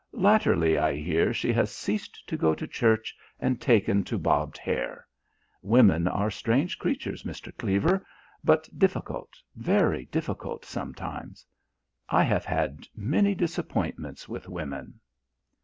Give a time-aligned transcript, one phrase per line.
[0.13, 5.05] Latterly, I hear, she has ceased to go to church and taken to bobbed hair.
[5.61, 7.55] Women are strange creatures, Mr.
[7.55, 8.03] Cleaver,
[8.43, 11.45] but difficult, very difficult sometimes.
[12.09, 14.99] I have had many disappointments with women."